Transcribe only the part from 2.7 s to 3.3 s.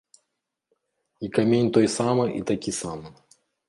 самы.